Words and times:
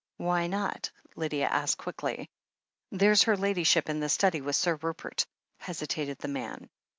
"Why 0.17 0.47
not?" 0.47 0.89
Lydia 1.15 1.45
asked 1.47 1.77
quickly. 1.77 2.27
"There's 2.91 3.21
her 3.21 3.37
Ladyship 3.37 3.87
in 3.87 3.99
the 3.99 4.09
study 4.09 4.41
with 4.41 4.55
Sir 4.55 4.79
Rupert," 4.81 5.27
hesitated 5.59 6.17
the 6.17 6.27
man. 6.27 6.71